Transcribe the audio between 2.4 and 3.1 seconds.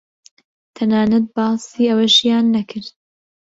نەکرد